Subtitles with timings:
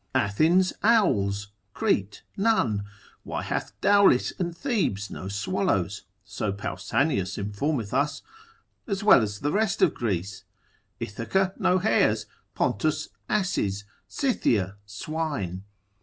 [0.15, 2.85] Athens owls, Crete none?
[3.23, 8.23] Why hath Daulis and Thebes no swallows (so Pausanius informeth us)
[8.87, 10.43] as well as the rest of Greece,
[10.99, 12.25] Ithaca no hares,
[12.55, 15.65] Pontus asses, Scythia swine?